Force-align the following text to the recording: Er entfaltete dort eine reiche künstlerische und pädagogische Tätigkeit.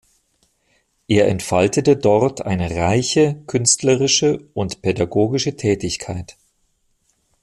Er 1.07 1.27
entfaltete 1.27 1.95
dort 1.95 2.41
eine 2.43 2.71
reiche 2.75 3.35
künstlerische 3.45 4.39
und 4.55 4.81
pädagogische 4.81 5.55
Tätigkeit. 5.55 6.37